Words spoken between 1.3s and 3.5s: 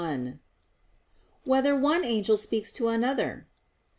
Whether One Angel Speaks to Another?